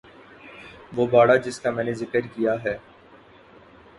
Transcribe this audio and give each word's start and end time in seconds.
وہ 0.95 1.05
باڑہ 1.07 1.35
جس 1.45 1.59
کا 1.59 1.71
میں 1.71 1.83
نے 1.83 1.93
ذکر 1.93 2.27
کیا 2.35 2.53
ہے 2.63 2.75